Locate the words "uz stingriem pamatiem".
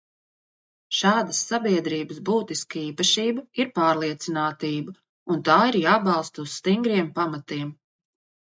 6.49-7.73